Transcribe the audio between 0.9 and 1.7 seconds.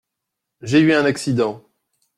un accident.